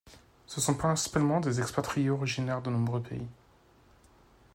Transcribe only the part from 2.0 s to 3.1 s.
originaires de nombreux